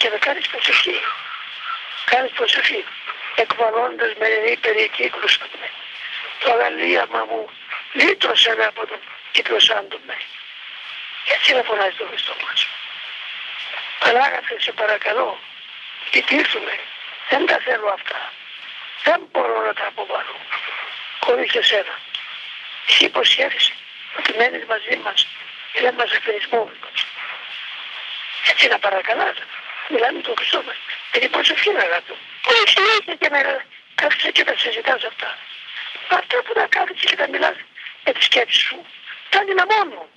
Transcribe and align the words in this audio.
και 0.00 0.08
να 0.08 0.18
κάνεις 0.18 0.46
προσευχή. 0.48 0.98
Κάνεις 2.04 2.30
προσευχή. 2.30 2.84
Εκβαλώντας 3.34 4.12
με 4.20 4.26
περικύκλωσαν 4.60 5.50
με. 5.60 5.68
Το 6.40 6.52
αγαλίαμα 6.52 7.24
μου 7.24 7.50
λύτρωσε 7.92 8.54
με 8.58 8.64
από 8.64 8.86
τον 8.86 9.00
κύκλωσάντο 9.32 9.98
με. 10.06 10.16
Έτσι 11.34 11.54
να 11.54 11.62
φωνάζει 11.62 11.96
το 11.96 12.06
Χριστό 12.08 12.34
μας. 12.44 12.68
Πανάγαθε 13.98 14.56
σε 14.60 14.72
παρακαλώ, 14.72 15.38
κοιτήσουμε. 16.10 16.74
Δεν 17.28 17.46
τα 17.46 17.58
θέλω 17.66 17.88
αυτά. 17.98 18.32
Δεν 19.04 19.20
μπορώ 19.30 19.62
να 19.66 19.74
τα 19.74 19.86
αποβάλω. 19.86 20.36
Χωρίς 21.20 21.54
εσένα. 21.54 21.94
Εσύ 22.88 23.04
υποσχέθησε 23.04 23.72
ότι 24.18 24.32
μένεις 24.36 24.64
μαζί 24.64 24.96
μας 25.04 25.26
και 25.72 25.80
δεν 25.80 25.94
μας 25.94 26.12
αφαιρισμούμε. 26.12 26.74
Έτσι 28.50 28.68
να 28.68 28.78
παρακαλάτε. 28.78 29.42
Μιλάμε 29.92 30.20
τον 30.20 30.34
Χριστό 30.38 30.62
μας. 30.66 30.78
Με 31.12 31.18
την 31.22 31.30
προσευχή 31.30 31.70
να 31.78 31.84
γάτω. 31.92 32.14
Όχι 32.50 32.66
συνέχεια 32.74 33.14
και 33.20 33.28
να 33.34 33.40
κάθεσαι 33.94 34.30
και 34.36 34.44
να 34.48 34.52
αυτά. 35.12 35.30
Αυτά 36.18 36.36
που 36.44 36.52
να 36.56 36.66
κάθεσαι 36.74 37.06
και 37.10 37.16
να 37.22 37.26
μιλάς 37.32 37.56
με 38.04 38.12
τις 38.12 38.24
σκέψεις 38.24 38.62
σου. 38.62 38.76
Φτάνει 39.26 39.54
να 39.54 39.64
μόνο. 39.74 40.08